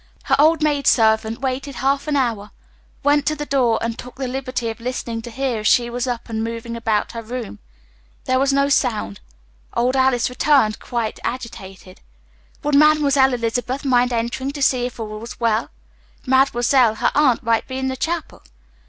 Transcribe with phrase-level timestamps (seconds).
[0.23, 2.49] Her old maid servant waited half an hour
[3.03, 6.07] went to her door, and took the liberty of listening to hear if she was
[6.07, 7.59] up and moving about her room.
[8.25, 9.19] There was no sound.
[9.75, 12.01] Old Alice returned, looking quite agitated.
[12.63, 15.69] "Would Mademoiselle Elizabeth mind entering to see if all was well?
[16.25, 18.41] Mademoiselle her aunt might be in the chapel."